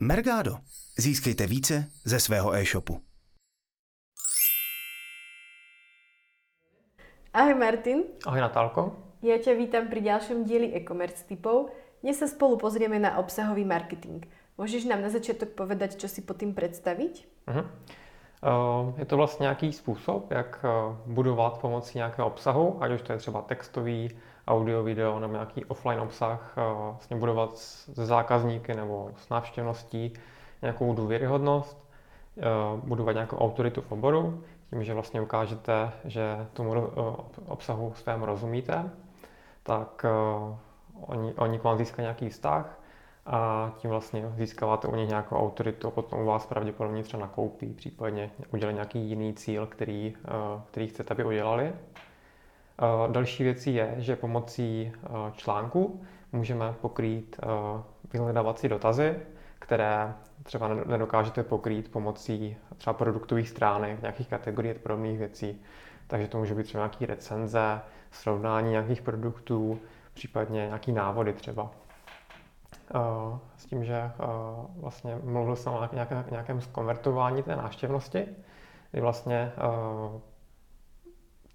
[0.00, 0.56] Mergado.
[0.98, 3.00] Získejte více ze svého e-shopu.
[7.32, 8.02] Ahoj Martin.
[8.26, 8.96] Ahoj Natálko.
[9.24, 11.72] Ja ťa vítam pri ďalšom dieli e-commerce typov.
[12.04, 14.28] Dnes sa spolu pozrieme na obsahový marketing.
[14.60, 17.24] Můžeš nám na začátek povedať, čo si pod tým představit?
[17.48, 17.64] Uh-huh.
[18.98, 20.68] Je to vlastně nějaký způsob, jak eh,
[21.06, 24.10] budovat pomocí nějakého obsahu, ať už to je třeba textový,
[24.46, 30.12] audio, video nebo nějaký offline obsah, eh, vlastně budovat se zákazníky nebo s návštěvností
[30.62, 31.86] nějakou důvěryhodnost,
[32.76, 36.88] budovat nějakou autoritu v oboru, tím, že vlastně ukážete, že tomu
[37.46, 38.90] obsahu svému rozumíte,
[39.62, 40.06] tak
[41.00, 42.78] oni, oni k vám získají nějaký vztah
[43.26, 47.66] a tím vlastně získáváte u nich nějakou autoritu a potom u vás pravděpodobně třeba nakoupí,
[47.66, 50.30] případně udělají nějaký jiný cíl, který, eh,
[50.70, 51.72] který chcete, aby udělali.
[52.82, 57.40] Eh, další věcí je, že pomocí eh, článku můžeme pokrýt
[58.12, 59.16] vyhledávací dotazy,
[59.58, 65.62] které třeba nedokážete pokrýt pomocí třeba produktových stránek, nějakých kategorií a podobných věcí.
[66.06, 69.78] Takže to může být třeba nějaký recenze, srovnání nějakých produktů,
[70.14, 71.70] případně nějaký návody třeba.
[73.56, 74.10] S tím, že
[74.80, 75.88] vlastně mluvil jsem o
[76.30, 78.26] nějakém zkonvertování té návštěvnosti,
[78.90, 79.52] kdy vlastně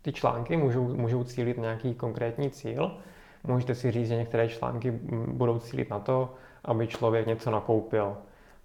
[0.02, 2.98] ty články můžou, můžou cílit nějaký konkrétní cíl.
[3.44, 4.92] Můžete si říct, že některé články
[5.28, 6.34] budou cílit na to,
[6.66, 8.18] aby člověk něco nakoupil,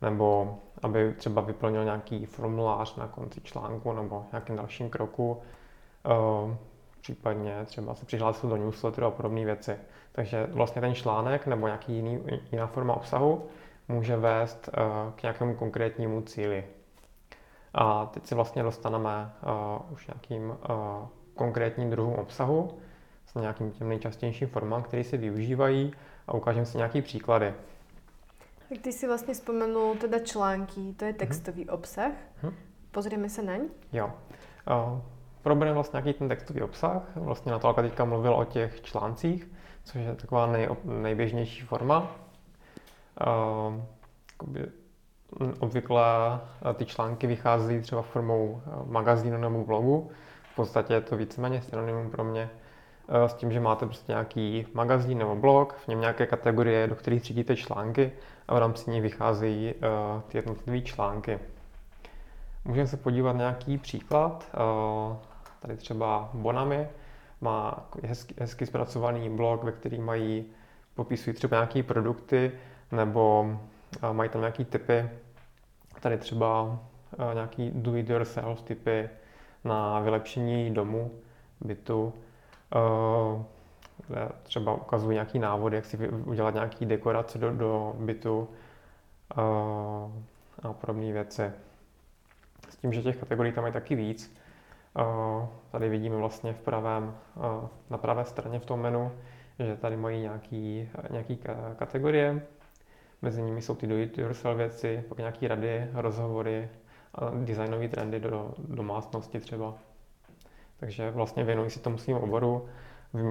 [0.03, 5.43] nebo aby třeba vyplnil nějaký formulář na konci článku nebo nějakým dalším kroku
[7.01, 9.77] případně třeba se přihlásil do newsletteru a podobné věci.
[10.12, 12.21] Takže vlastně ten článek nebo nějaký jiný,
[12.53, 13.47] jiná forma obsahu
[13.89, 16.65] může vést uh, k nějakému konkrétnímu cíli.
[17.75, 20.56] A teď se vlastně dostaneme uh, už nějakým
[21.37, 22.79] konkrétním druhům obsahu
[23.27, 25.93] s nějakým těm nejčastějším formám, které se využívají
[26.27, 27.55] a ukážeme si nějaký příklady.
[28.69, 31.19] Tak ty si vlastně vzpomenul teda články, to je mhm.
[31.19, 31.75] textový uh-huh.
[31.75, 32.12] obsah.
[32.43, 32.53] Uh-huh.
[32.91, 33.61] Pozrieme se naň?
[33.93, 34.06] Jo.
[34.06, 35.01] Uh,
[35.43, 37.03] probereme vlastně nějaký ten textový obsah.
[37.16, 39.50] Vlastně Natálka teďka mluvil o těch článcích,
[39.84, 42.16] což je taková nej, nejběžnější forma.
[43.27, 43.81] Uh,
[45.60, 46.05] obvykle
[46.75, 50.10] ty články vychází třeba formou magazínu nebo blogu.
[50.56, 52.50] V podstatě je to víceméně synonymum pro mě
[53.27, 57.22] s tím, že máte prostě nějaký magazín nebo blog, v něm nějaké kategorie, do kterých
[57.22, 58.12] třídíte články
[58.49, 59.75] a v rámci ní vycházejí
[60.28, 61.39] ty jednotlivé články.
[62.65, 64.56] Můžeme se podívat na nějaký příklad.
[65.61, 66.89] Tady třeba Bonami
[67.41, 70.45] má hezky, hezky zpracovaný blog, ve který mají,
[70.95, 72.53] popisují třeba nějaké produkty
[72.93, 73.56] nebo
[74.12, 75.11] mají tam nějaké typy.
[76.00, 76.78] Tady třeba
[77.34, 79.09] nějaký do it yourself typy
[79.66, 81.10] na vylepšení domu,
[81.60, 82.12] bytu,
[84.06, 88.49] kde třeba ukazují nějaký návody, jak si udělat nějaký dekorace do, do bytu
[90.62, 91.50] a podobné věci.
[92.69, 94.37] S tím, že těch kategorií tam je taky víc,
[95.71, 97.16] Tady vidíme vlastně v pravém,
[97.91, 99.12] na pravé straně v tom menu,
[99.59, 101.38] že tady mají nějaký, nějaký
[101.77, 102.43] kategorie.
[103.22, 106.69] Mezi nimi jsou ty do-it-yourself věci, pak nějaké rady, rozhovory,
[107.44, 109.75] designové trendy do domácnosti třeba.
[110.77, 112.69] Takže vlastně věnují si tomu svým oboru,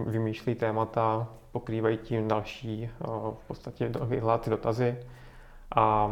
[0.07, 2.89] vymýšlí témata, pokrývají tím další
[3.33, 4.97] v podstatě vyhlát ty dotazy
[5.75, 6.11] a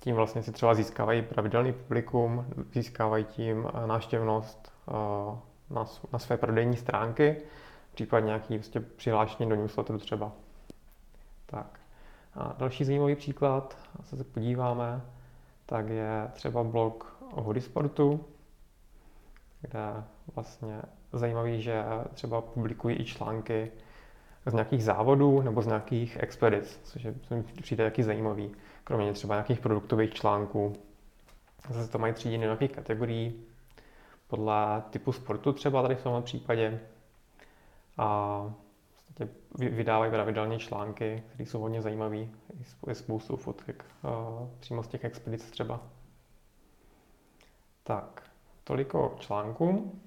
[0.00, 4.92] tím vlastně si třeba získávají pravidelný publikum, získávají tím návštěvnost eh,
[5.70, 7.36] na, na své prodejní stránky,
[7.94, 10.32] případně nějaký prostě přihlášení do newsletteru třeba.
[11.46, 11.80] Tak.
[12.34, 15.00] A další zajímavý příklad, se se podíváme,
[15.66, 18.24] tak je třeba blog o hodisportu,
[19.60, 20.04] kde
[20.34, 20.82] vlastně
[21.12, 23.72] zajímavý, že třeba publikují i články
[24.46, 28.52] z nějakých závodů nebo z nějakých expedic, což je, mi přijde taky zajímavý
[28.84, 30.72] kromě třeba nějakých produktových článků.
[31.70, 33.44] Zase to mají třídit do nějakých kategorií,
[34.26, 36.80] podle typu sportu třeba tady v tomhle případě.
[37.98, 38.54] A
[39.58, 42.16] vydávají pravidelně články, které jsou hodně zajímavé.
[42.88, 43.84] Je spoustu fotek
[44.60, 45.80] přímo z těch expedic třeba.
[47.82, 48.22] Tak,
[48.64, 50.00] toliko článků.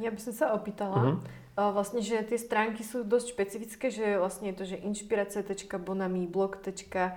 [0.00, 1.72] Já bych se opýtala, mm-hmm.
[1.72, 7.10] vlastně, že ty stránky jsou dost specifické, že vlastně je to, že inspirace.bonami, blog.com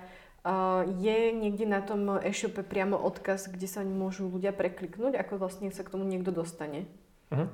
[0.98, 5.86] je někde na tom e-shope priamo odkaz, kde sa môžu ľudia prekliknúť, ako vlastne sa
[5.86, 6.90] k tomu někdo dostane?
[7.30, 7.46] Uh-huh.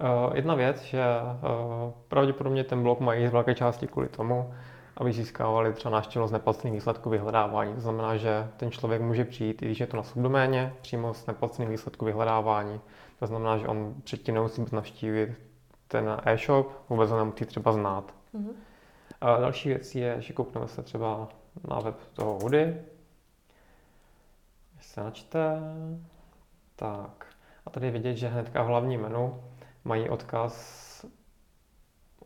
[0.00, 4.54] Uh, jedna věc, že uh, pravděpodobně ten blog mají z velké části kvůli tomu,
[4.96, 7.74] aby získávali třeba návštěvnost neplacených výsledků vyhledávání.
[7.74, 11.26] To znamená, že ten člověk může přijít, i když je to na subdoméně, přímo s
[11.26, 12.80] neplaceným výsledku vyhledávání.
[13.18, 15.38] To znamená, že on předtím nemusí navštívit
[15.88, 18.14] ten e-shop, vůbec ho nemusí třeba znát.
[18.34, 18.52] Uh-huh.
[19.20, 21.28] A další věc je, že koukneme se třeba
[21.70, 22.76] na web toho Woody.
[24.80, 25.60] Se načte.
[26.76, 27.26] Tak.
[27.66, 29.40] A tady vidět, že hnedka v hlavním menu
[29.88, 31.06] mají odkaz,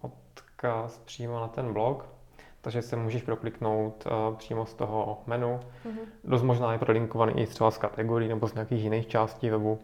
[0.01, 2.09] odkaz přímo na ten blog,
[2.61, 5.61] takže se můžeš prokliknout uh, přímo z toho menu.
[5.85, 6.07] Mm-hmm.
[6.25, 9.79] Dost možná je prolinkovaný i třeba z kategorií nebo z nějakých jiných částí webu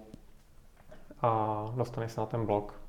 [1.23, 2.81] a dostaneš se na ten blog.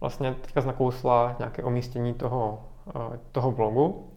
[0.00, 2.64] Vlastně teďka znakousla nějaké umístění toho,
[2.94, 4.10] uh, toho blogu.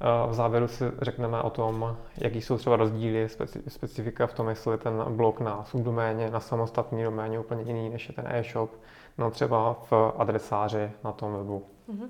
[0.00, 4.48] Uh, v závěru si řekneme o tom, jaký jsou třeba rozdíly, speci- specifika v tom,
[4.48, 8.70] jestli ten blog na subdoméně, na samostatný doméně úplně jiný, než je ten e-shop,
[9.18, 11.66] no třeba v adresáři na tom webu.
[11.88, 12.08] Mm-hmm.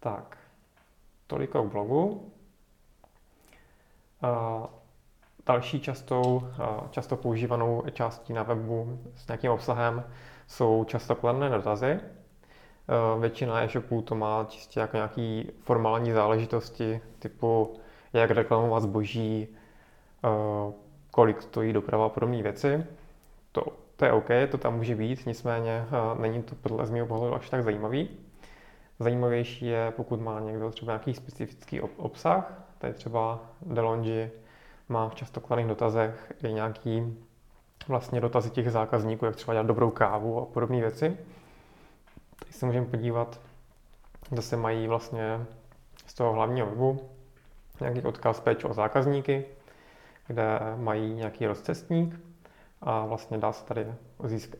[0.00, 0.36] Tak,
[1.26, 2.32] toliko k blogu.
[4.22, 4.68] A
[5.46, 6.42] další častou,
[6.90, 10.04] často používanou částí na webu s nějakým obsahem
[10.46, 12.00] jsou často kladné dotazy.
[13.20, 17.74] Většina e-shopů to má čistě jako nějaký formální záležitosti, typu
[18.12, 19.48] jak reklamovat zboží,
[21.10, 22.84] kolik stojí doprava a podobné věci.
[23.52, 23.62] To,
[23.96, 25.84] to je OK, to tam může být, nicméně
[26.18, 28.08] není to podle z mého pohledu až tak zajímavý.
[28.98, 34.30] Zajímavější je, pokud má někdo třeba nějaký specifický obsah, tady třeba Delongi
[34.88, 37.18] má v často kladných dotazech i nějaký
[37.88, 41.16] vlastně dotazy těch zákazníků, jak třeba dělat dobrou kávu a podobné věci.
[42.40, 43.40] Tady se můžeme podívat,
[44.32, 45.46] zase mají vlastně
[46.06, 47.10] z toho hlavního webu
[47.80, 49.44] nějaký odkaz péče o zákazníky,
[50.26, 52.20] kde mají nějaký rozcestník
[52.80, 53.94] a vlastně dá se tady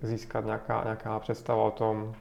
[0.03, 2.15] získat nějaká, nějaká představa o tom,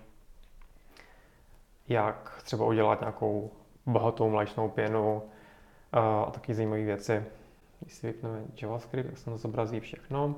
[1.87, 3.51] jak třeba udělat nějakou
[3.85, 5.23] bohatou mléčnou pěnu
[5.91, 7.23] a taky zajímavé věci.
[7.79, 10.35] Když si vypneme JavaScript, tak se nám zobrazí všechno.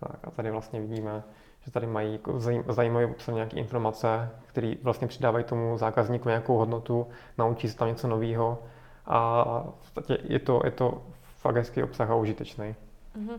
[0.00, 1.22] Tak a tady vlastně vidíme,
[1.64, 7.06] že tady mají jako zajímavé obsah nějaké informace, které vlastně přidávají tomu zákazníku nějakou hodnotu,
[7.38, 8.62] naučí se tam něco nového
[9.06, 9.44] a
[9.80, 11.02] v podstatě je to, je to
[11.36, 12.74] fakt hezký obsah a užitečný.
[13.18, 13.38] Mm-hmm.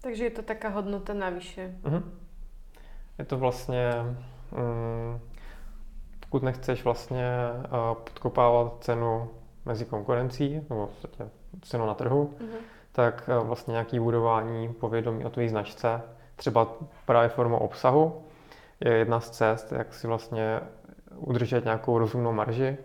[0.00, 1.74] Takže je to taká hodnota navyše.
[1.82, 2.02] Mm-hmm.
[3.18, 3.92] Je to vlastně
[4.52, 5.20] mm,
[6.20, 7.26] pokud nechceš vlastně
[7.64, 9.30] uh, podkopávat cenu
[9.64, 11.30] mezi konkurencí, nebo v podstatě
[11.62, 12.58] cenu na trhu, mm-hmm.
[12.92, 16.02] tak uh, vlastně nějaký budování povědomí o tvé značce,
[16.38, 16.68] třeba
[17.06, 18.22] právě formou obsahu,
[18.80, 20.60] je jedna z cest, jak si vlastně
[21.16, 22.78] udržet nějakou rozumnou marži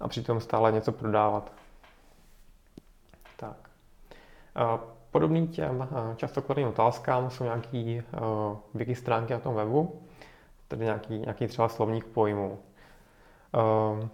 [0.00, 1.52] a přitom stále něco prodávat.
[3.36, 3.56] Tak.
[5.10, 10.02] Podobný těm často kladným otázkám jsou nějaké uh, wiki stránky na tom webu,
[10.68, 12.58] tedy nějaký, nějaký třeba slovník pojmů.
[13.54, 14.10] Ehm,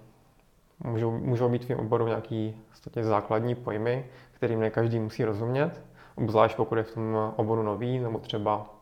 [0.84, 5.82] můžou, můžou být v tom oboru nějaký vlastně základní pojmy, kterým ne každý musí rozumět,
[6.14, 8.73] obzvlášť pokud je v tom oboru nový, nebo třeba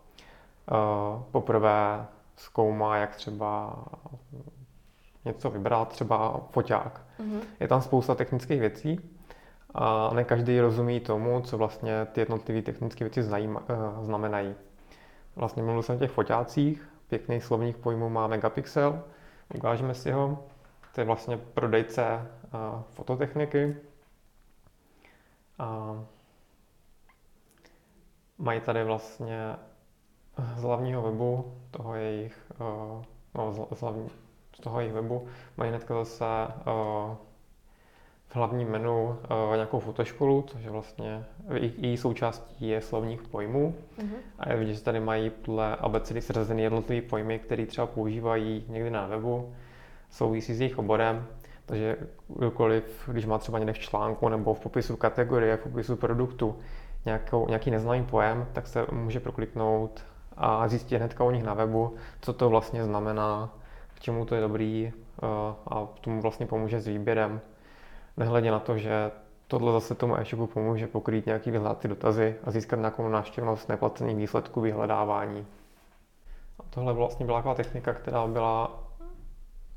[1.30, 2.06] poprvé
[2.36, 3.76] zkoumá, jak třeba
[5.24, 7.00] něco vybrat, třeba foťák.
[7.20, 7.40] Mm-hmm.
[7.60, 9.00] Je tam spousta technických věcí
[9.74, 13.58] a ne každý rozumí tomu, co vlastně ty jednotlivé technické věci znají, uh,
[14.00, 14.54] znamenají.
[15.36, 19.02] Vlastně mluvil jsem o těch foťácích, pěkný slovník pojmů má megapixel,
[19.54, 20.44] Ukážeme si ho.
[20.94, 23.76] To je vlastně prodejce uh, fototechniky.
[25.58, 25.94] A
[28.38, 29.56] mají tady vlastně
[30.56, 33.02] z hlavního webu toho jejich, uh,
[33.34, 34.08] no, z, hlavní,
[34.56, 35.26] z toho jejich webu
[35.56, 37.14] mají hnedka zase uh,
[38.28, 39.16] v hlavním menu uh,
[39.54, 41.24] nějakou fotoškolu, což je vlastně
[41.58, 43.74] její součástí je slovník pojmů.
[43.98, 44.16] Uh-huh.
[44.38, 48.90] A je vidět, že tady mají podle abecedy srazené jednotlivé pojmy, které třeba používají někdy
[48.90, 49.52] na webu,
[50.10, 51.26] souvisí s jejich oborem.
[51.66, 51.96] Takže
[52.28, 56.58] kdokoliv, když má třeba někde v článku nebo v popisu kategorie, v popisu produktu
[57.04, 60.04] nějakou, nějaký neznámý pojem, tak se může prokliknout
[60.36, 63.54] a zjistit hnedka u nich na webu, co to vlastně znamená,
[63.94, 65.28] k čemu to je dobrý uh,
[65.66, 67.40] a tomu vlastně pomůže s výběrem
[68.16, 69.10] nehledě na to, že
[69.46, 74.60] tohle zase tomu e-shopu pomůže pokrýt nějaký vyhledávací dotazy a získat nějakou návštěvnost neplacených výsledků
[74.60, 75.46] vyhledávání.
[76.60, 78.82] A tohle vlastně byla taková technika, která byla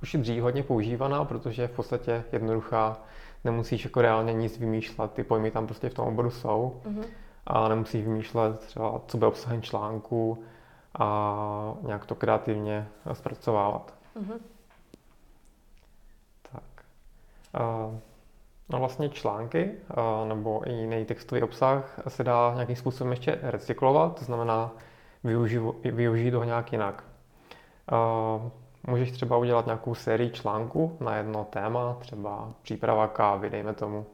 [0.02, 2.98] už dřív hodně používaná, protože je v podstatě jednoduchá,
[3.44, 7.06] nemusíš jako reálně nic vymýšlet, ty pojmy tam prostě v tom oboru jsou mm-hmm.
[7.48, 10.44] A nemusíš vymýšlet třeba, co bude obsahem článku
[11.00, 13.94] a nějak to kreativně zpracovávat.
[14.16, 14.40] Mm-hmm.
[16.52, 16.86] Tak.
[17.60, 18.00] Uh,
[18.70, 19.72] No vlastně články
[20.28, 24.72] nebo i jiný textový obsah se dá nějakým způsobem ještě recyklovat, to znamená
[25.24, 27.04] využít, využít ho nějak jinak.
[28.88, 34.06] Můžeš třeba udělat nějakou sérii článků na jedno téma, třeba příprava kávy, dejme tomu.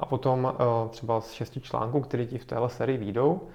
[0.00, 0.54] A potom
[0.90, 3.48] třeba z šesti článků, které ti v téhle sérii výjdou,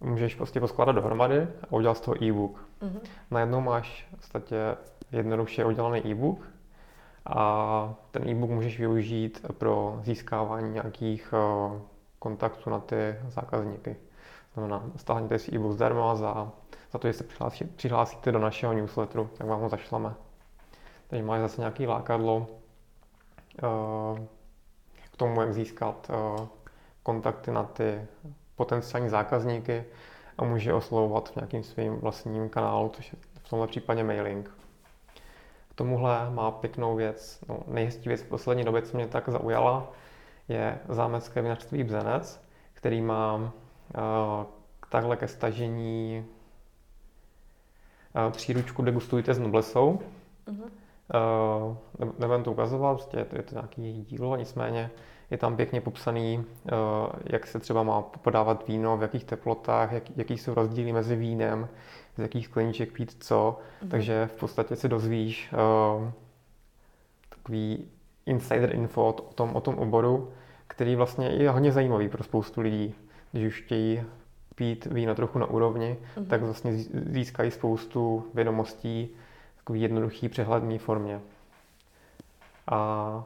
[0.00, 2.64] můžeš prostě poskládat dohromady a udělat z toho e-book.
[2.82, 3.00] Mm-hmm.
[3.30, 4.76] Najednou máš v podstatě
[5.12, 6.38] jednoduše udělaný e-book,
[7.26, 11.34] a ten e-book můžeš využít pro získávání nějakých
[11.72, 11.78] uh,
[12.18, 13.96] kontaktů na ty zákazníky.
[14.54, 16.52] Znamená, stáhněte si e-book zdarma za,
[16.92, 20.14] za to, že se přihlásí, přihlásíte do našeho newsletteru, tak vám ho zašleme.
[21.06, 22.46] Takže máš zase nějaký lákadlo
[23.62, 24.18] uh,
[25.12, 26.46] k tomu, jak získat uh,
[27.02, 28.06] kontakty na ty
[28.56, 29.84] potenciální zákazníky
[30.38, 34.50] a může oslovovat v nějakým svým vlastním kanálu, což je v tomhle případě mailing.
[35.70, 39.92] K tomuhle má pěknou věc, no, nejhezčí věc v poslední době, co mě tak zaujala,
[40.48, 42.40] je zámecké vinařství Bzenec,
[42.72, 43.50] který má uh,
[44.88, 46.24] takhle ke stažení
[48.26, 50.00] uh, příručku Degustujte s Noblesou.
[50.46, 50.70] Uh-huh.
[51.14, 51.76] Uh,
[52.18, 54.90] nebudem to ukazovat, prostě je to, je to nějaký dílo, nicméně
[55.30, 56.72] je tam pěkně popsaný, uh,
[57.24, 61.68] jak se třeba má podávat víno, v jakých teplotách, jak, jaký jsou rozdíly mezi vínem,
[62.16, 63.58] z jakých skleníček pít co.
[63.82, 63.88] Uh-huh.
[63.88, 66.10] Takže v podstatě si dozvíš uh,
[67.28, 67.84] takový
[68.26, 70.32] insider info o tom, o tom oboru,
[70.66, 72.94] který vlastně je hodně zajímavý pro spoustu lidí.
[73.32, 74.02] Když už chtějí
[74.54, 76.26] pít víno trochu na úrovni, uh-huh.
[76.26, 76.72] tak vlastně
[77.06, 79.14] získají spoustu vědomostí
[79.64, 81.20] takový jednoduchý, přehledný formě.
[82.70, 83.24] A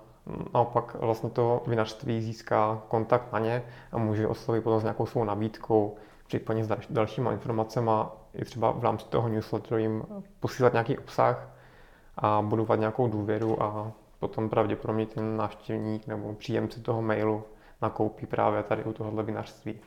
[0.55, 3.63] naopak vlastně to vinařství získá kontakt na ně
[3.93, 7.91] a může oslovit potom s nějakou svou nabídkou, případně s dalšíma informacemi
[8.35, 10.05] i třeba v rámci toho newsletteru jim
[10.41, 11.49] posílat nějaký obsah
[12.17, 17.45] a budovat nějakou důvěru a potom pravděpodobně ten návštěvník nebo příjemce toho mailu
[17.83, 19.81] nakoupí právě tady u tohohle vinařství.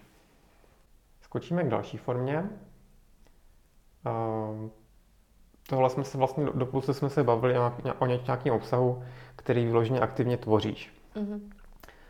[1.22, 2.50] Skočíme k další formě.
[5.70, 7.56] Tohle jsme se vlastně, doposud jsme se bavili
[8.00, 9.04] o nějakém obsahu,
[9.36, 10.94] který vyloženě aktivně tvoříš.
[11.16, 11.40] Mm-hmm.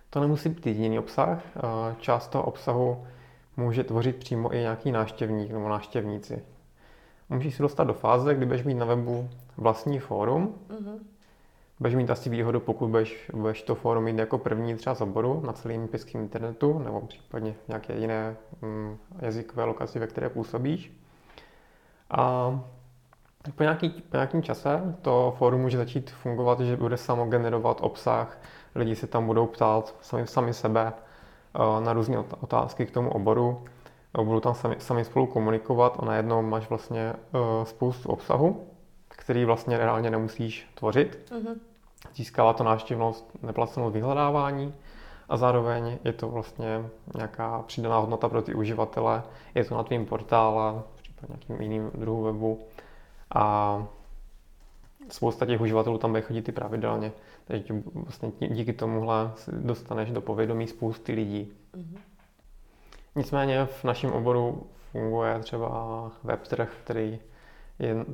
[0.10, 1.44] To nemusí být jediný obsah.
[1.56, 3.06] Ehm, část toho obsahu
[3.58, 6.44] může tvořit přímo i nějaký návštěvník nebo návštěvníci.
[7.30, 11.00] Můžeš se dostat do fáze, kdy budeš mít na webu vlastní fórum, mm-hmm
[11.80, 15.42] budeš mít asi výhodu, pokud budeš, budeš to fórum mít jako první třeba z oboru
[15.46, 20.92] na celém pěském internetu, nebo případně nějaké jiné mm, jazykové lokaci, ve které působíš.
[22.12, 22.52] A
[23.56, 28.38] po, nějaký, po nějakým čase to fórum může začít fungovat, že bude samo generovat obsah,
[28.76, 30.94] lidi se tam budou ptát sami, sami sebe
[31.60, 33.66] uh, na různé otázky k tomu oboru,
[34.24, 38.68] budou tam sami, sami spolu komunikovat a najednou máš vlastně uh, spoustu obsahu,
[39.08, 41.32] který vlastně reálně nemusíš tvořit.
[41.32, 41.56] Mm-hmm.
[42.16, 44.74] Získává to návštěvnost, neplacenou vyhledávání
[45.30, 49.24] a zároveň je to vlastně nějaká přidaná hodnota pro ty uživatele.
[49.56, 52.60] Je to na tvým portále, případně nějakým jiným druhu webu
[53.36, 53.88] a
[55.10, 57.12] spousta těch uživatelů tam bude chodit i pravidelně.
[57.46, 61.54] Takže vlastně díky tomuhle dostaneš do povědomí spousty lidí.
[61.74, 61.98] Mm-hmm.
[63.16, 67.20] Nicméně v našem oboru funguje třeba webtrh, který
[67.80, 68.06] je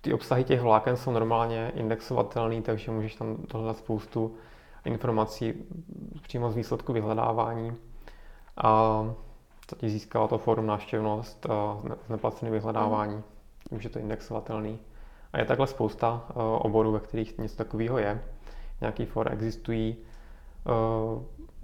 [0.00, 4.34] ty obsahy těch vláken jsou normálně indexovatelné, takže můžeš tam dohledat spoustu
[4.84, 5.54] informací
[6.22, 7.76] přímo z výsledku vyhledávání.
[8.56, 9.04] A
[9.66, 11.46] to ti získalo to fórum návštěvnost
[12.06, 13.22] z neplacené vyhledávání,
[13.72, 14.78] tím, že to je indexovatelný.
[15.32, 16.26] A je takhle spousta
[16.58, 18.22] oborů, ve kterých něco takového je.
[18.80, 19.96] Nějaký fóra existují.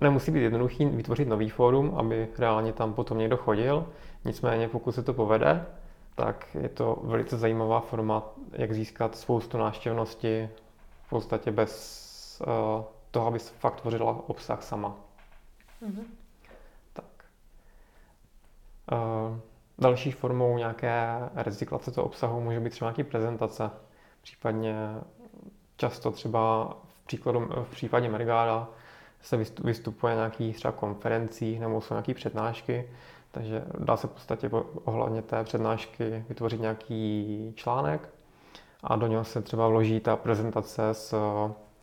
[0.00, 3.87] Nemusí být jednoduchý vytvořit nový fórum, aby reálně tam potom někdo chodil.
[4.25, 5.67] Nicméně, pokud se to povede,
[6.15, 8.23] tak je to velice zajímavá forma,
[8.53, 10.49] jak získat spoustu návštěvnosti
[11.07, 14.97] v podstatě bez uh, toho, aby fakt tvořila obsah sama.
[15.83, 16.05] Mm-hmm.
[16.93, 17.05] Tak.
[18.93, 19.38] Uh,
[19.78, 23.70] další formou nějaké recyklace toho obsahu může být třeba nějaký prezentace,
[24.23, 24.75] případně
[25.76, 28.68] často třeba v, příkladu, v případě Mergáda
[29.20, 32.90] se vystupuje na nějakých třeba konferencích nebo jsou nějaké přednášky,
[33.30, 34.50] takže dá se v podstatě
[34.85, 38.08] ohledně té přednášky vytvořit nějaký článek
[38.82, 41.14] a do něho se třeba vloží ta prezentace z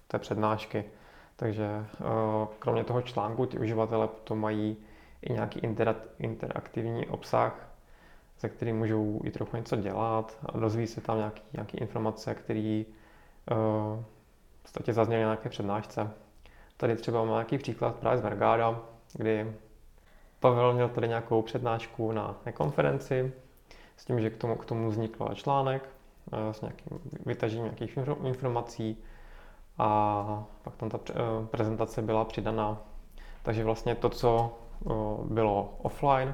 [0.07, 0.85] té přednášky.
[1.35, 2.05] Takže eh,
[2.59, 4.77] kromě toho článku ty uživatelé potom mají
[5.21, 5.59] i nějaký
[6.19, 7.74] interaktivní obsah,
[8.37, 12.83] se kterým můžou i trochu něco dělat a dozví se tam nějaký, nějaký informace, které
[13.51, 13.57] uh,
[14.59, 16.11] v podstatě zazněly na nějaké přednášce.
[16.77, 18.81] Tady třeba mám nějaký příklad právě z Mergáda,
[19.13, 19.53] kdy
[20.39, 23.33] Pavel měl tady nějakou přednášku na konferenci
[23.97, 25.89] s tím, že k tomu, k tomu vznikl článek
[26.33, 28.97] eh, s nějakým vytažením nějakých informací
[29.77, 31.13] a pak tam ta eh,
[31.47, 32.77] prezentace byla přidaná.
[33.43, 36.33] Takže vlastně to, co eh, bylo offline,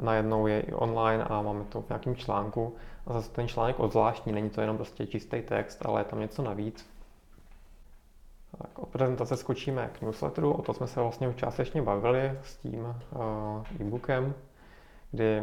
[0.00, 2.76] najednou je i online a máme to v nějakém článku.
[3.06, 6.42] A zase ten článek odzvláštní, není to jenom prostě čistý text, ale je tam něco
[6.42, 6.86] navíc.
[8.58, 12.80] Tak od prezentace skočíme k newsletteru, o to jsme se vlastně částečně bavili s tím
[12.80, 14.34] uh, e-bookem,
[15.10, 15.42] kdy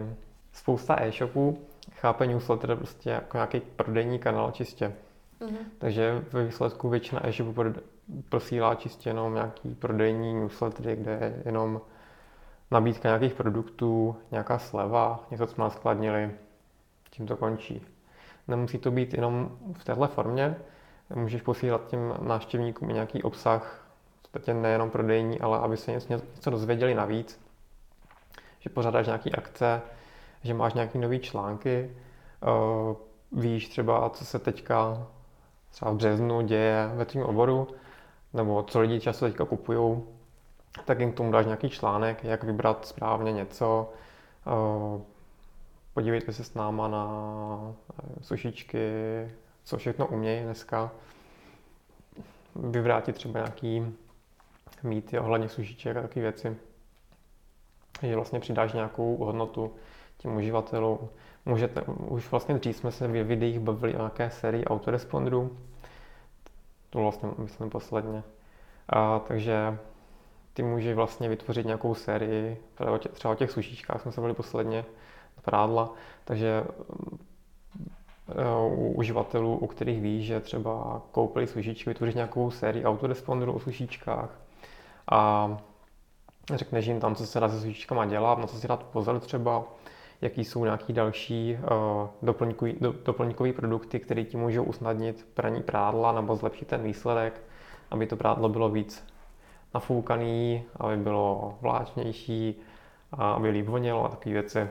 [0.53, 1.59] spousta e-shopů
[1.91, 4.93] chápe newsletter prostě jako nějaký prodejní kanál čistě.
[5.41, 5.65] Mm-hmm.
[5.77, 7.63] Takže ve výsledku většina e-shopů
[8.29, 11.81] posílá čistě jenom nějaký prodejní newslettery, kde je jenom
[12.71, 16.31] nabídka nějakých produktů, nějaká sleva, něco, co jsme naskladnili,
[17.09, 17.81] tím to končí.
[18.47, 20.55] Nemusí to být jenom v téhle formě,
[21.15, 23.87] můžeš posílat těm návštěvníkům i nějaký obsah,
[24.33, 27.41] v nejenom prodejní, ale aby se něco, něco dozvěděli navíc,
[28.59, 29.81] že pořádáš nějaké akce,
[30.43, 31.91] že máš nějaké nové články,
[32.41, 32.95] uh,
[33.41, 35.07] víš třeba, co se teďka
[35.71, 37.67] třeba v březnu děje ve tvém oboru,
[38.33, 40.03] nebo co lidi často teďka kupují,
[40.85, 43.93] tak jim k tomu dáš nějaký článek, jak vybrat správně něco.
[44.45, 45.01] Uh,
[45.93, 47.75] podívejte se s náma na uh,
[48.21, 48.89] sušičky,
[49.63, 50.91] co všechno umějí dneska.
[52.55, 53.95] Vyvrátit třeba nějaký
[54.83, 56.57] mýty ohledně sušiček a takové věci
[58.07, 59.73] že vlastně přidáš nějakou hodnotu
[60.17, 61.09] těm uživatelům.
[61.45, 65.57] Můžete, už vlastně dřív jsme se v videích bavili o nějaké sérii autoresponderů,
[66.89, 68.23] to vlastně myslím posledně.
[68.89, 69.77] A, takže
[70.53, 72.57] ty můžeš vlastně vytvořit nějakou sérii,
[73.13, 74.85] třeba o těch sušičkách jsme se byli posledně,
[75.41, 75.93] prádla,
[76.25, 76.63] takže
[78.67, 84.39] u uživatelů, u kterých víš, že třeba koupili sušičky, vytvořit nějakou sérii autoresponderů o sušičkách
[85.11, 85.49] a
[86.53, 89.63] řekneš jim tam, co se dá se svíčkama dělat, na co si dát pozor třeba,
[90.21, 96.11] jaký jsou nějaký další uh, doplňkový, do, doplňkový produkty, které ti můžou usnadnit praní prádla
[96.11, 97.41] nebo zlepšit ten výsledek,
[97.91, 99.10] aby to prádlo bylo víc
[99.73, 102.55] nafoukaný, aby bylo vláčnější,
[103.11, 104.67] a aby líp vonilo a takové věci.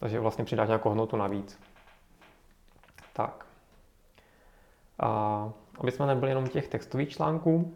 [0.00, 1.58] Takže vlastně přidáš nějakou hodnotu navíc.
[3.12, 3.46] Tak.
[4.98, 7.74] A aby jsme nebyli jenom těch textových článků,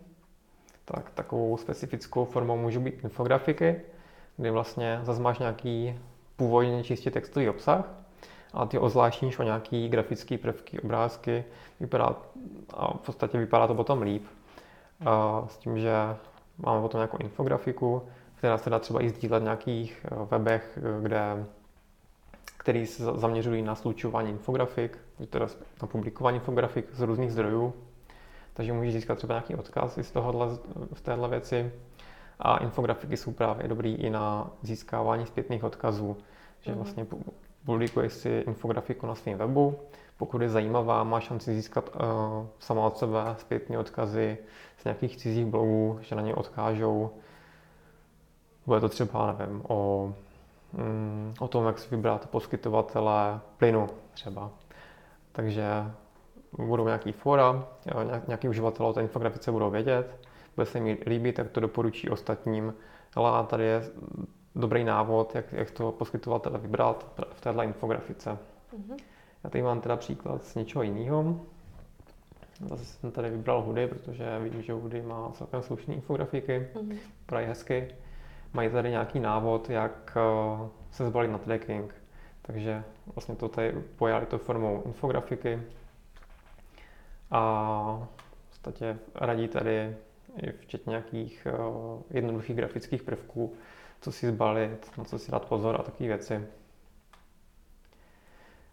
[0.84, 3.80] tak takovou specifickou formou můžou být infografiky,
[4.36, 5.98] kdy vlastně zase máš nějaký
[6.36, 7.84] původně čistě textový obsah,
[8.54, 11.44] a ty ozvláštníš o nějaký grafický prvky, obrázky,
[11.80, 12.16] vypadá,
[12.74, 14.26] a v podstatě vypadá to potom líp.
[15.06, 15.92] A s tím, že
[16.62, 18.02] máme potom nějakou infografiku,
[18.34, 21.46] která se dá třeba i sdílet v nějakých eh, webech, eh, kde,
[22.56, 24.98] který se zaměřují na slučování infografik,
[25.30, 25.46] teda
[25.82, 27.74] na publikování infografik z různých zdrojů,
[28.54, 30.46] takže můžeš získat třeba nějaký odkaz z tohohle,
[30.94, 31.72] v téhle věci.
[32.38, 36.16] A infografiky jsou právě dobrý i na získávání zpětných odkazů,
[36.60, 36.80] že mhm.
[36.80, 37.06] vlastně
[37.64, 39.78] publikuješ si infografiku na svém webu,
[40.16, 42.00] pokud je zajímavá, má šanci získat uh,
[42.58, 44.38] sama od sebe zpětné odkazy
[44.78, 47.10] z nějakých cizích blogů, že na ně odkážou.
[48.66, 50.12] Bude to třeba, nevím, o,
[50.72, 54.50] mm, o tom, jak si vybrat poskytovatele plynu třeba.
[55.32, 55.64] Takže
[56.58, 57.64] budou nějaký fora,
[58.26, 60.20] nějaký uživatel o té infografice budou vědět,
[60.56, 62.74] bude se mi líbit, tak to doporučí ostatním.
[63.14, 63.82] Ale tady je
[64.54, 68.30] dobrý návod, jak, jak to poskytovatele vybrat v této infografice.
[68.30, 68.96] Mm-hmm.
[69.44, 71.40] Já tady mám teda příklad z něčeho jiného.
[72.66, 76.98] Zase jsem tady vybral Hudy, protože vím, že Hudy má celkem slušné infografiky, mm-hmm.
[77.26, 77.88] prají hezky.
[78.52, 81.94] Mají tady nějaký návod, jak eh, se zbalit na tracking.
[82.42, 82.84] Takže
[83.14, 85.62] vlastně to tady pojali to formou infografiky,
[87.30, 88.08] a
[88.48, 89.96] v podstatě radí tady
[90.42, 93.54] i včetně nějakých uh, jednoduchých grafických prvků,
[94.00, 96.46] co si zbalit, na co si dát pozor a takové věci.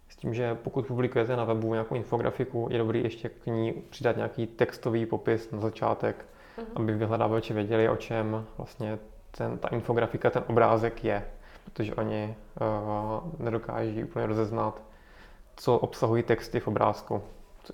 [0.10, 4.16] S tím, že pokud publikujete na webu nějakou infografiku, je dobrý ještě k ní přidat
[4.16, 6.26] nějaký textový popis na začátek,
[6.58, 6.66] uh-huh.
[6.76, 9.00] aby vyhledávači věděli, o čem vlastně
[9.32, 11.28] ten, ta infografika, ten obrázek je,
[11.66, 14.82] protože oni uh, nedokáží úplně rozeznat,
[15.56, 17.22] co obsahují texty v obrázku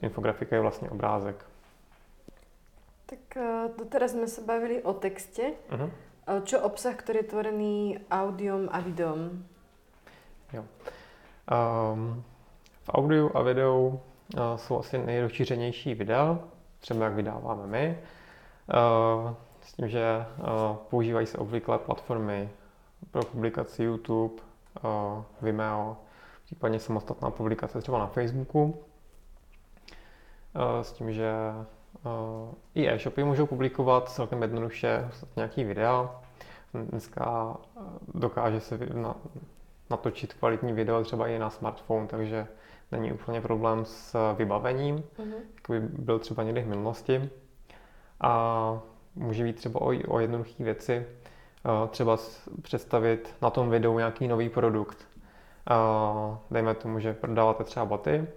[0.02, 1.46] infografika je vlastně obrázek.
[3.06, 5.54] Tak uh, teraz jsme se bavili o textě.
[5.72, 5.90] Uh-huh.
[6.44, 9.46] Čo obsah, který je tvorený audiom a videom?
[10.54, 10.64] Jo.
[11.94, 12.24] Um,
[12.84, 16.40] v audiu a videu uh, jsou asi nejrozšířenější videa,
[16.80, 18.00] třeba jak vydáváme my.
[18.74, 22.50] Uh, s tím, že uh, používají se obvyklé platformy
[23.12, 24.34] pro publikaci YouTube,
[24.84, 25.98] uh, Vimeo,
[26.46, 28.84] případně samostatná publikace třeba na Facebooku.
[30.56, 31.66] Eh, s tím, že eh,
[32.76, 36.22] i e-shopy můžou publikovat celkem jednoduše nějaký videa.
[36.74, 37.80] Dneska eh,
[38.14, 38.80] dokáže se
[39.90, 42.48] natočit kvalitní video třeba i na smartphone, takže
[42.92, 45.34] není úplně problém s vybavením, mm-hmm.
[45.56, 47.30] jako by byl třeba někdy v minulosti.
[48.22, 48.82] A
[49.16, 51.06] může být třeba o, o jednoduché věci,
[51.90, 52.18] třeba
[52.62, 55.08] představit na tom videu nějaký nový produkt.
[56.52, 58.28] Dejme tomu, že prodáváte třeba boty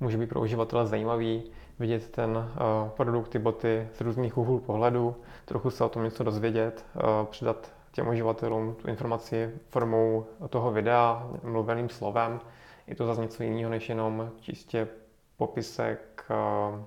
[0.00, 5.16] může být pro uživatele zajímavý vidět ten uh, produkt, ty boty z různých úhlů pohledu,
[5.44, 11.30] trochu se o tom něco dozvědět, uh, přidat těm uživatelům tu informaci formou toho videa,
[11.42, 12.40] mluveným slovem.
[12.86, 14.88] Je to zase něco jiného, než jenom čistě
[15.36, 16.80] popisek uh,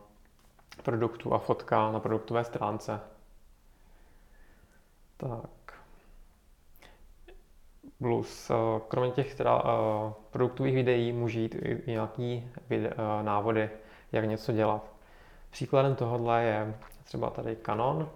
[0.83, 2.99] produktu a fotka na produktové stránce.
[5.17, 5.49] Tak.
[7.97, 8.51] Plus,
[8.87, 9.63] kromě těch teda,
[10.31, 12.51] produktových videí může jít i nějaký
[13.21, 13.69] návody,
[14.15, 14.91] jak něco dělat.
[15.49, 18.09] Příkladem tohohle je třeba tady Canon,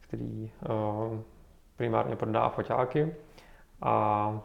[0.00, 1.20] který uh,
[1.76, 3.14] primárně prodá foťáky
[3.82, 4.40] a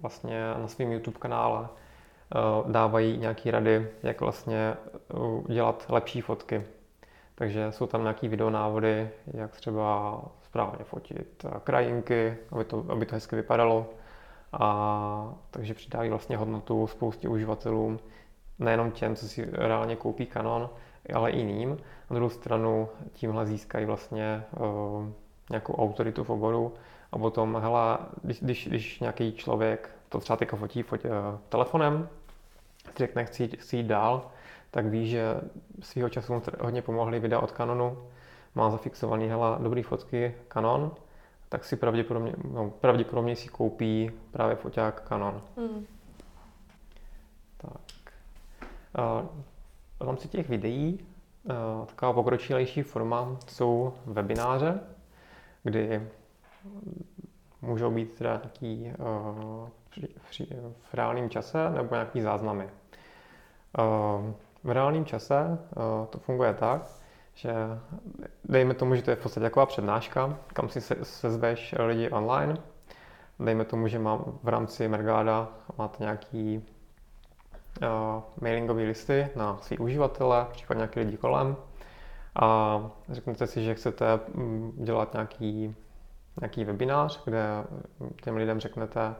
[0.00, 4.74] vlastně na svém YouTube kanále uh, dávají nějaké rady, jak vlastně
[5.14, 6.64] uh, dělat lepší fotky.
[7.34, 13.36] Takže jsou tam nějaké videonávody, jak třeba správně fotit krajinky, aby to, aby to hezky
[13.36, 13.86] vypadalo.
[14.52, 17.98] A takže přidávají vlastně hodnotu spoustě uživatelům,
[18.58, 20.70] nejenom těm, co si reálně koupí Canon,
[21.14, 21.78] ale i jiným.
[22.10, 25.08] Na druhou stranu tímhle získají vlastně uh,
[25.50, 26.74] nějakou autoritu v oboru
[27.12, 31.14] a potom, hele, když, když, když nějaký člověk to třeba teďka fotí, fotí uh,
[31.48, 32.08] telefonem,
[32.84, 34.30] si řekne, chci, chci jít dál,
[34.70, 35.40] tak ví, že
[35.80, 37.98] svýho času hodně pomohly videa od Canonu,
[38.54, 40.90] má zafixovaný hele, dobrý fotky Canon,
[41.48, 45.42] tak si pravděpodobně, no, pravděpodobně si koupí právě foťák Canon.
[45.56, 45.86] Mm.
[47.56, 47.95] Tak.
[48.98, 49.26] Uh,
[49.98, 51.06] v rámci těch videí
[51.44, 54.80] uh, taková pokročilejší forma jsou webináře,
[55.62, 56.08] kdy
[57.62, 58.92] můžou být teda nějaký
[60.28, 60.48] při,
[60.90, 62.68] v reálném čase nebo nějaký záznamy.
[64.64, 65.58] V reálném čase
[66.10, 66.82] to funguje tak,
[67.34, 67.52] že
[68.44, 72.56] dejme tomu, že to je v podstatě taková přednáška, kam si se, sezveš lidi online.
[73.38, 76.66] Dejme tomu, že mám v rámci Mergáda máte nějaký
[78.40, 81.56] mailingové listy na svý uživatele, případně nějaký lidi kolem
[82.40, 85.76] a řeknete si, že chcete mm, dělat nějaký,
[86.40, 87.64] nějaký webinář, kde
[88.22, 89.14] těm lidem řeknete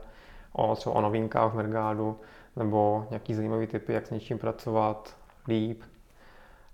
[0.51, 2.19] o, třeba o novinkách v Mergádu
[2.55, 5.17] nebo nějaký zajímavý typy, jak s něčím pracovat
[5.47, 5.83] líp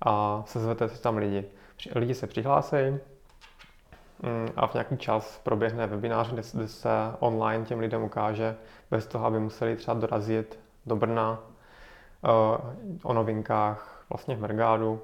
[0.02, 1.46] a sezvete si tam lidi.
[1.96, 2.76] Lidi se přihlásí
[4.22, 8.56] mm, a v nějaký čas proběhne webinář, kde, kde se online těm lidem ukáže,
[8.92, 11.53] bez toho, aby museli třeba dorazit do Brna
[13.04, 15.02] o novinkách vlastně v Mergádu.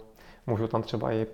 [0.48, 1.28] Můžu tam třeba i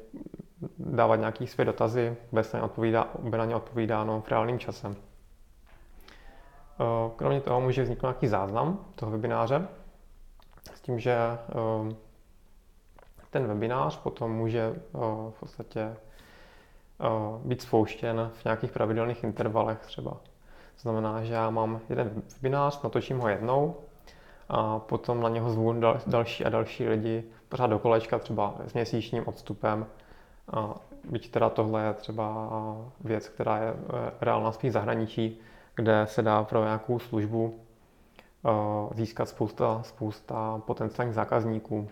[0.80, 4.96] dávat nějaký své dotazy, bez na, odpovídá, na ně odpovídáno v reálném čase.
[7.16, 9.68] Kromě toho může vzniknout nějaký záznam toho webináře,
[10.74, 11.18] s tím, že
[13.30, 14.76] ten webinář potom může
[15.30, 15.96] v podstatě
[17.44, 20.12] být spouštěn v nějakých pravidelných intervalech třeba.
[20.12, 23.76] To znamená, že já mám jeden webinář, natočím ho jednou,
[24.50, 28.74] a potom na něho zvu dal, další a další lidi, pořád do kolečka, třeba s
[28.74, 29.86] měsíčním odstupem.
[30.54, 32.50] A byť teda tohle je třeba
[33.00, 35.40] věc, která je eh, reálná spíš zahraničí,
[35.76, 37.60] kde se dá pro nějakou službu
[38.46, 38.50] eh,
[38.96, 41.90] získat spousta, spousta potenciálních zákazníků.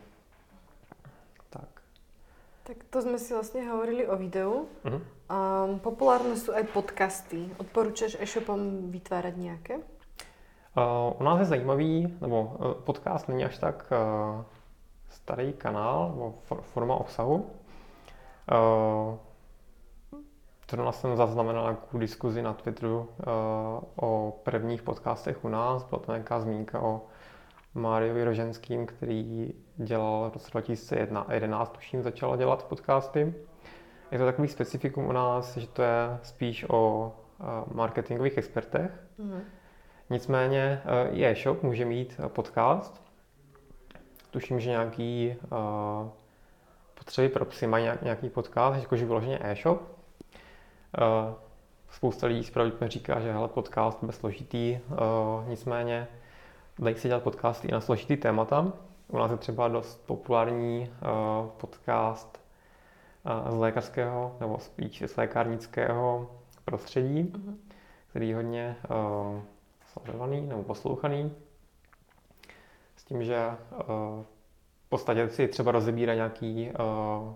[1.49, 1.69] Tak.
[2.63, 4.65] Tak to jsme si vlastně hovorili o videu.
[4.85, 5.01] Uh-huh.
[5.33, 7.49] Um, populárne sú aj podcasty.
[7.57, 9.73] Odporúčaš e-shopom vytvárať nějaké?
[10.77, 14.43] Uh, u nás je zajímavý, nebo uh, podcast není až tak uh,
[15.09, 17.49] starý kanál, nebo forma obsahu.
[20.71, 23.09] Zrovna jsem zaznamenal nějakou diskuzi na Twitteru
[23.95, 25.83] o prvních podcastech u nás.
[25.83, 27.01] Byla tam nějaká zmínka o
[27.73, 33.33] Máriovi Roženským, který dělal v roce 2011, tuším, začal dělat podcasty.
[34.11, 37.11] Je to takový specifikum u nás, že to je spíš o
[37.73, 38.91] marketingových expertech.
[39.19, 39.41] Mm-hmm
[40.13, 43.03] Nicméně eh, i e-shop může mít eh, podcast.
[44.31, 46.09] Tuším, že nějaký uh,
[46.93, 49.81] potřeby pro psy mají nějaký podcast, jakože vyloženě e-shop.
[49.81, 49.87] Uh,
[51.91, 56.07] spousta lidí zpravidlně říká, že hele, podcast bez složitý, uh, nicméně
[56.79, 58.73] dají se dělat podcasty i na složitý témata.
[59.07, 62.41] U nás je třeba dost populární uh, podcast
[63.45, 66.31] uh, z lékařského nebo spíš z lékárnického
[66.65, 67.55] prostředí, uh-huh.
[68.09, 69.41] který hodně uh,
[69.93, 71.31] sledovaný nebo poslouchaný.
[72.95, 73.85] S tím, že uh,
[74.85, 77.33] v podstatě si třeba rozebírá nějaký, uh,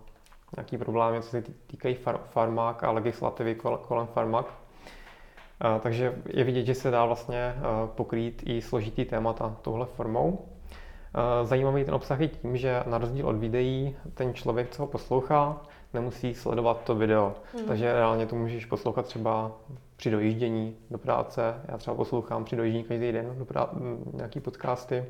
[0.58, 4.46] nějaký problémy, co se týkají far- farmák a legislativy kolem farmák.
[4.46, 10.50] Uh, takže je vidět, že se dá vlastně pokrýt i složitý témata touhle formou.
[11.44, 15.62] Zajímavý ten obsah je tím, že na rozdíl od videí ten člověk, co ho poslouchá,
[15.98, 17.36] nemusí sledovat to video.
[17.54, 17.66] Hmm.
[17.66, 19.52] Takže reálně to můžeš poslouchat třeba
[19.96, 21.62] při dojíždění do práce.
[21.68, 23.70] Já třeba poslouchám při dojíždění každý den do prá-
[24.14, 25.06] nějaký podcasty.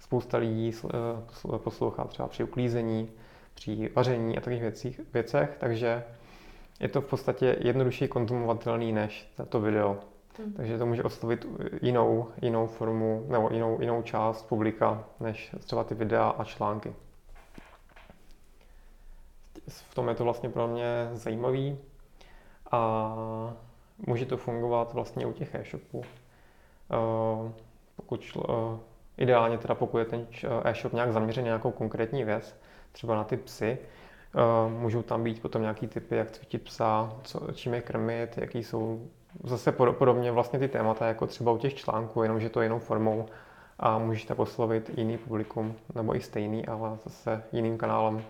[0.00, 3.10] Spousta lidí eh, poslouchá třeba při uklízení,
[3.54, 6.04] při vaření a takových věcích, věcech, takže
[6.80, 9.96] je to v podstatě jednodušší konzumovatelný než to video.
[10.38, 10.52] Hmm.
[10.52, 11.46] Takže to může oslovit
[11.82, 16.94] jinou, jinou formu nebo jinou, jinou část publika, než třeba ty videa a články.
[19.68, 21.78] V tom je to vlastně pro mě zajímavý
[22.70, 23.14] a
[24.06, 26.02] může to fungovat vlastně u těch e-shopů.
[26.90, 27.52] Eh,
[27.96, 30.26] pokud šlo, eh, ideálně teda pokud je ten
[30.64, 32.56] e-shop nějak zaměřený na nějakou konkrétní věc,
[32.92, 37.52] třeba na ty psy, eh, můžou tam být potom nějaký typy, jak cvičit psa, co,
[37.52, 39.08] čím je krmit, jaký jsou
[39.44, 43.26] zase podobně vlastně ty témata, jako třeba u těch článků, jenomže to jinou formou
[43.78, 48.24] a můžeš tak oslovit jiný publikum, nebo i stejný, ale zase jiným kanálem.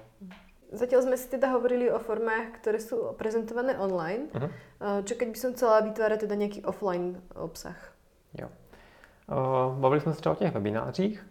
[0.68, 4.28] Zatiaľ sme si teda hovorili o formách, ktoré sú prezentované online.
[4.36, 4.50] Uh-huh.
[5.00, 7.76] Čo keď by som chcela vytvárať teda nejaký offline obsah?
[8.36, 8.52] Jo.
[9.80, 11.26] Bavili jsme se třeba o těch webinářích.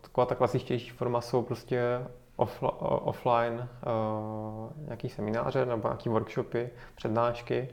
[0.00, 2.06] Taková ta klasičtější forma jsou prostě
[2.36, 3.68] offla, offline
[4.76, 7.68] nějaký semináře nebo nějaký workshopy, přednášky.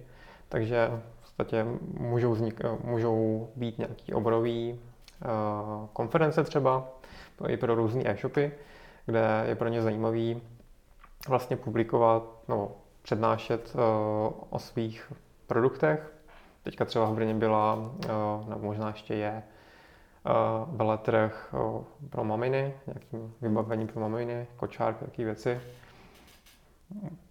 [0.50, 4.80] Takže v podstatě můžou, vznik, můžou být nějaký oborový
[5.94, 6.88] konference třeba
[7.48, 8.52] i pro různé e-shopy,
[9.10, 10.42] kde je pro ně zajímavý
[11.28, 13.76] vlastně publikovat nebo přednášet
[14.50, 15.14] o svých
[15.48, 16.20] produktech,
[16.64, 19.44] Teďka třeba v Brně byla, eh, nebo možná ještě je,
[20.68, 25.62] veletrh eh, pro maminy, nějaký vybavení pro maminy, kočárky, takové věci.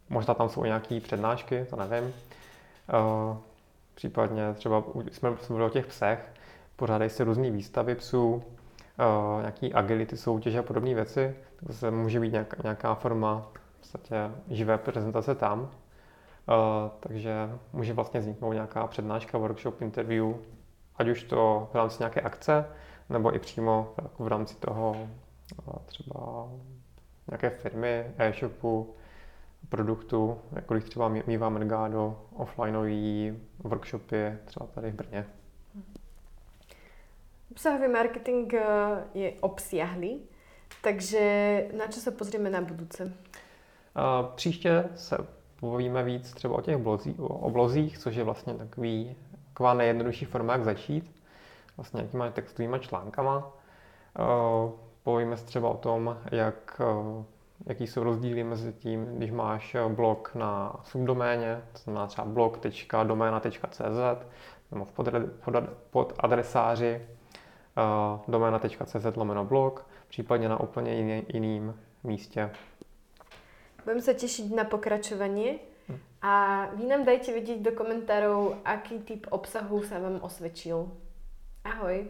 [0.08, 2.14] Možná tam jsou nějaké přednášky, to nevím.
[2.88, 3.36] Eh,
[3.94, 6.32] případně třeba jsme byli o těch psech,
[6.76, 8.42] pořádají se různé výstavy psů,
[9.40, 11.36] nějaký agility soutěže a podobné věci.
[11.56, 15.60] Tak se může být nějaká forma v podstatě živé prezentace tam.
[15.60, 20.34] Uh, takže může vlastně vzniknout nějaká přednáška, workshop, interview,
[20.96, 22.64] ať už to v rámci nějaké akce,
[23.08, 24.90] nebo i přímo jako v rámci toho
[25.66, 26.48] uh, třeba
[27.30, 28.94] nějaké firmy, e-shopu,
[29.68, 35.26] produktu, když třeba mývá Mergado, offlineový workshopy třeba tady v Brně.
[37.58, 38.60] Obsahový marketing eh,
[39.14, 40.22] je obsiahlý,
[40.82, 43.04] takže na co se pozrieme na budouce?
[43.04, 43.10] Uh,
[44.34, 45.18] příště se
[45.60, 49.16] povíme víc třeba o těch blozí, o oblozích, což je vlastně takový,
[49.48, 51.22] taková nejjednodušší forma, jak začít,
[51.76, 53.52] vlastně nějakýma textovými článkama.
[54.18, 54.22] Eh,
[55.02, 57.24] povíme se třeba o tom, jak, eh,
[57.66, 64.26] jaký jsou rozdíly mezi tím, když máš blog na subdoméně, to znamená třeba blog.domena.cz
[64.70, 65.08] nebo v pod,
[65.44, 65.54] pod,
[65.90, 67.17] pod adresáři
[68.28, 72.50] domena.cz lomeno blog, případně na úplně jiný, jiným místě
[73.88, 75.64] Budem sa tešiť na pokračovanie
[76.20, 80.92] a vy nám dajte vedieť do komentárov, aký typ obsahu sa vám osvedčil.
[81.64, 82.04] Ahoj.